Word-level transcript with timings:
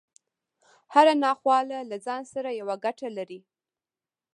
هره 0.93 1.13
ناخواله 1.23 1.79
له 1.89 1.97
ځان 2.05 2.21
سره 2.33 2.49
يوه 2.59 2.75
ګټه 2.85 3.07
لري. 3.17 3.39